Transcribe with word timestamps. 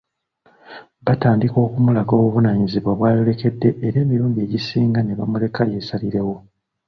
Batandika 1.05 1.57
okumulaga 1.67 2.11
obuvunaanyizibwa 2.19 2.91
bwayolekede 2.97 3.69
era 3.85 3.97
emirundi 4.05 4.37
egisinga 4.45 4.99
ne 5.03 5.13
bamuleka 5.19 5.61
yeesalirewo. 5.71 6.35